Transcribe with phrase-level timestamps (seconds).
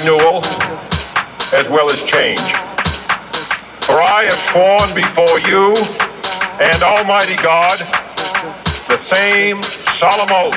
[0.00, 0.40] renewal
[1.52, 2.40] as well as change.
[3.84, 5.74] For I have sworn before you
[6.60, 7.76] and Almighty God
[8.88, 9.62] the same
[9.98, 10.56] solemn oath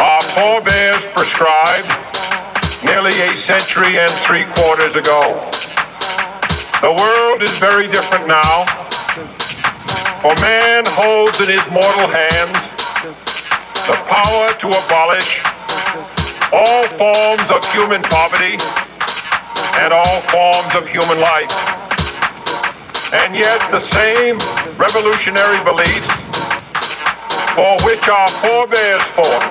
[0.00, 1.88] our forebears prescribed
[2.84, 5.50] nearly a century and three quarters ago.
[6.80, 8.64] The world is very different now,
[10.20, 12.56] for man holds in his mortal hands
[13.88, 15.45] the power to abolish
[16.56, 18.56] all forms of human poverty
[19.76, 21.52] and all forms of human life.
[23.12, 24.40] And yet the same
[24.80, 26.08] revolutionary beliefs
[27.52, 29.44] for which our forebears fought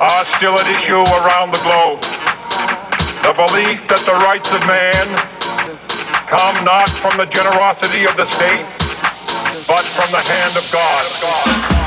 [0.00, 2.04] are still at issue around the globe.
[3.24, 5.06] The belief that the rights of man
[6.28, 8.68] come not from the generosity of the state,
[9.66, 11.85] but from the hand of God.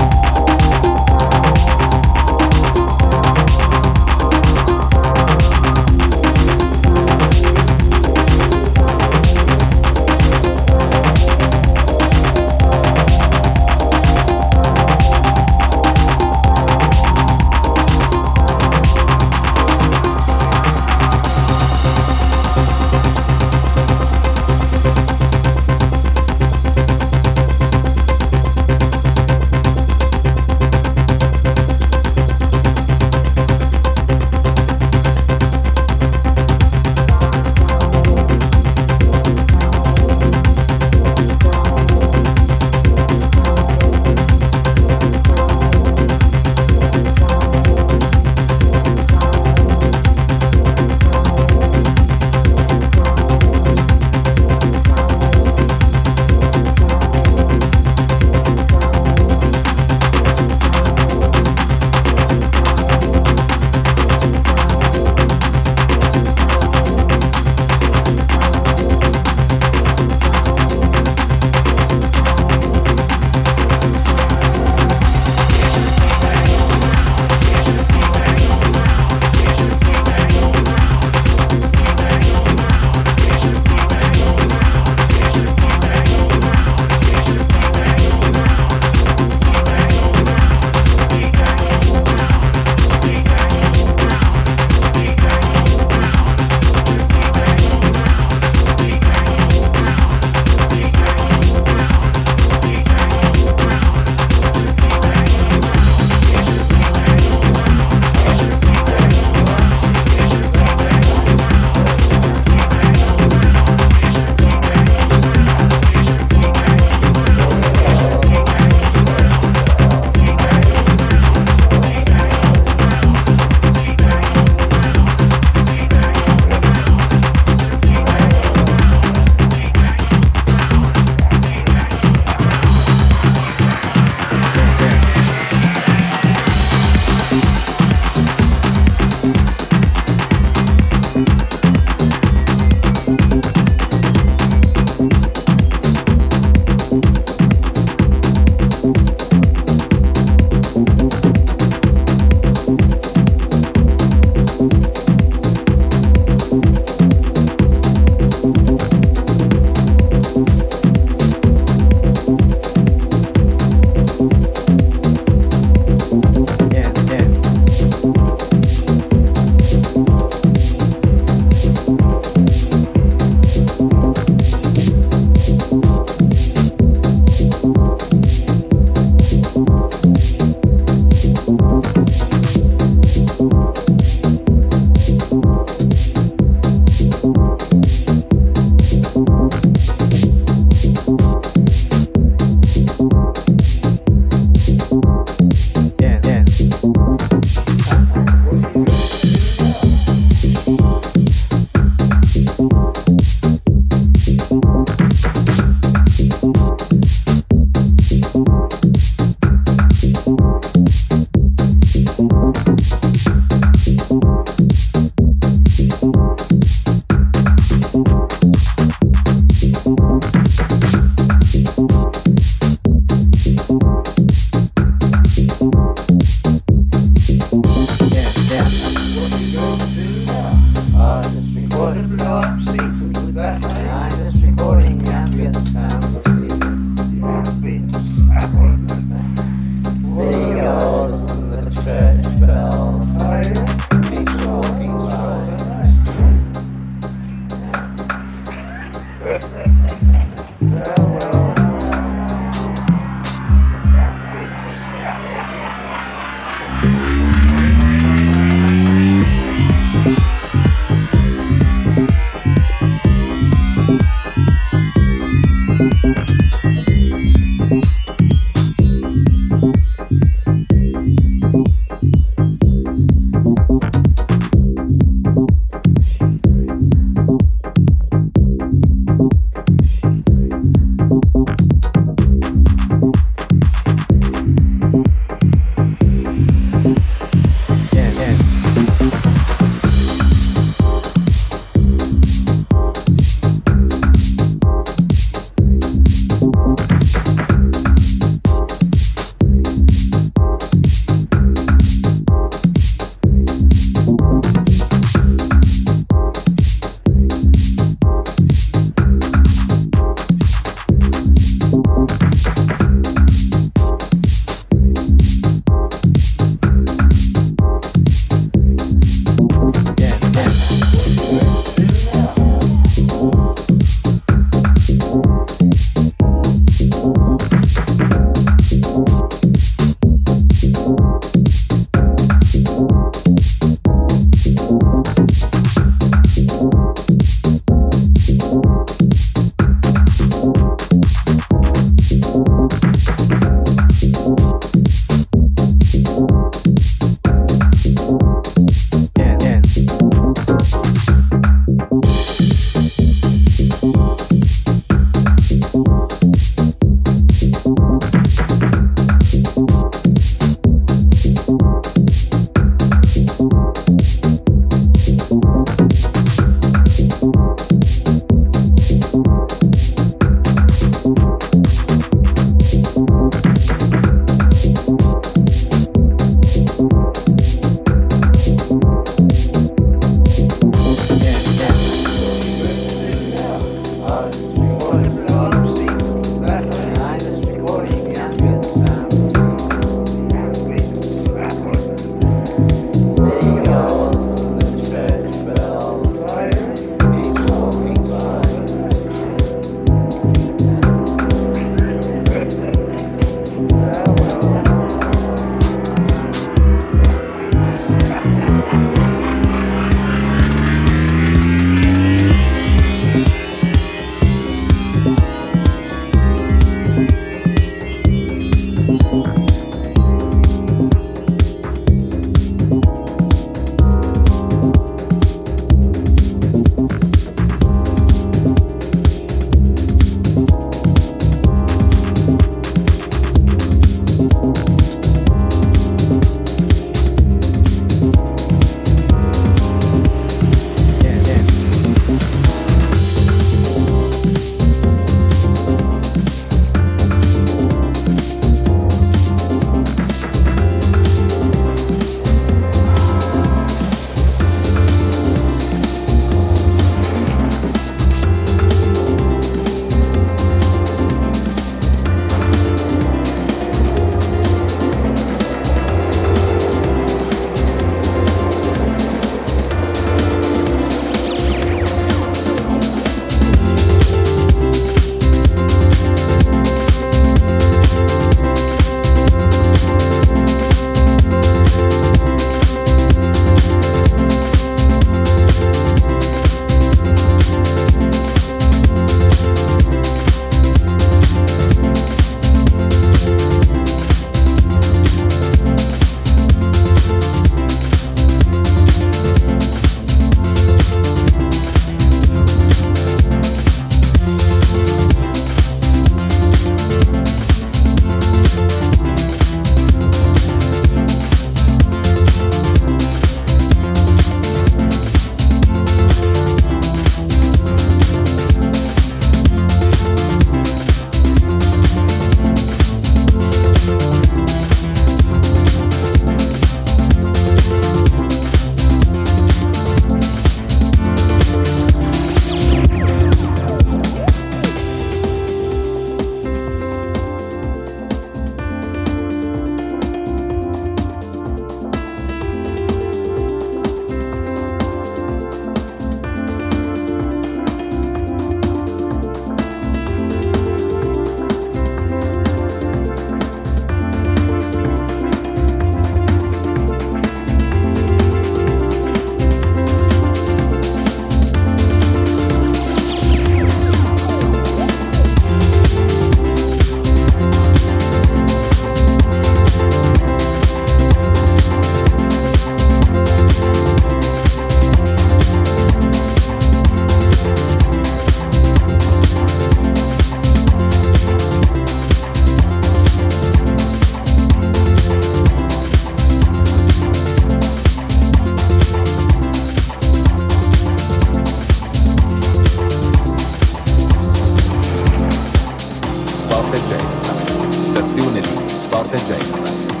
[596.61, 597.89] Sport Jazz.
[597.89, 600.00] Stazione di Sport Jazz.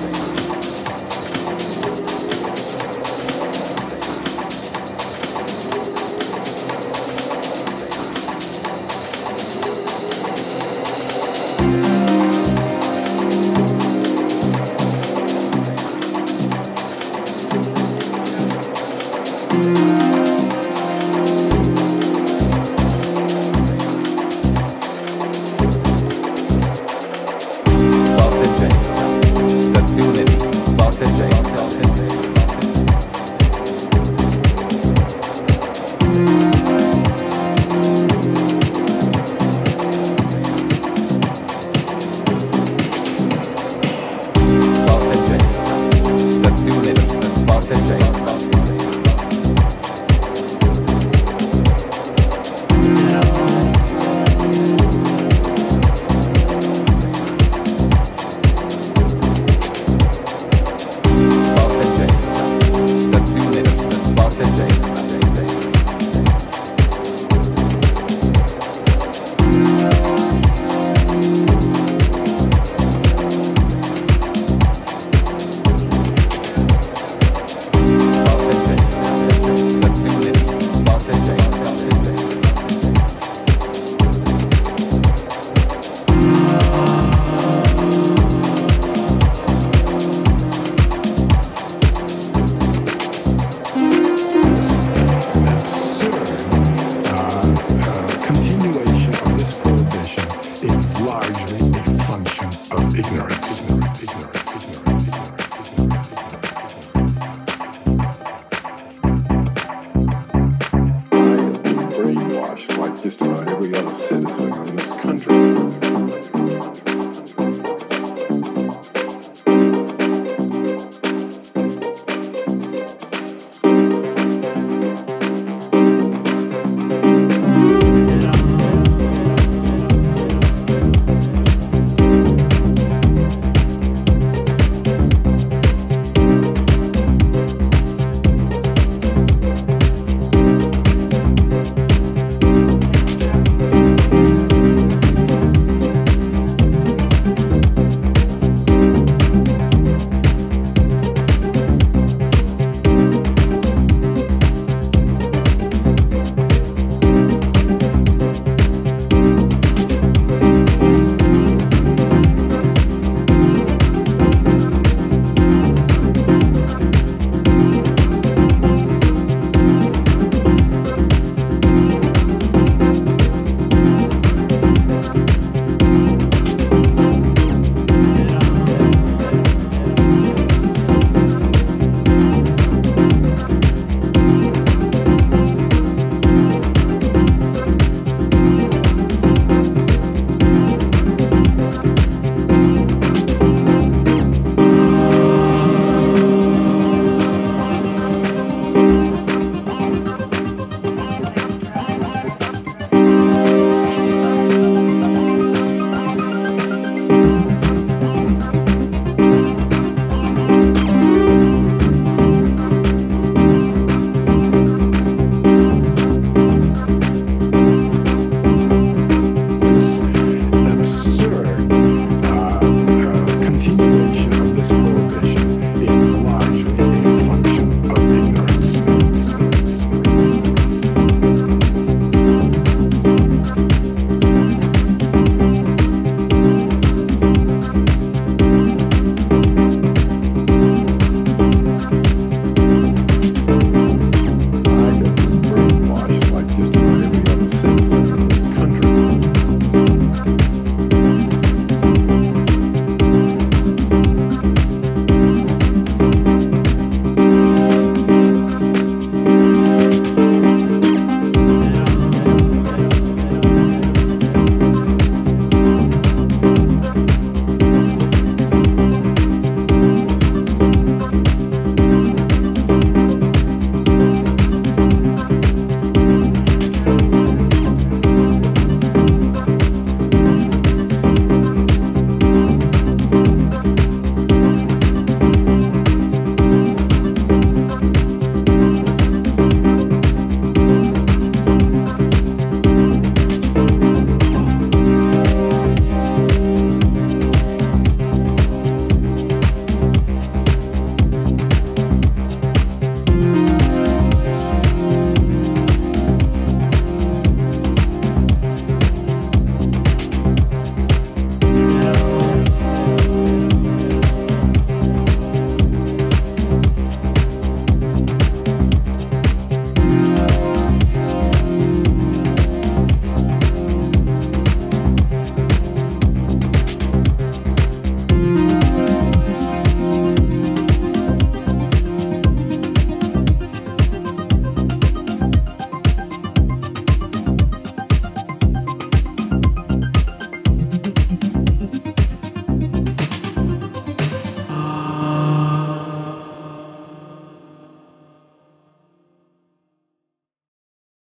[115.01, 115.50] country.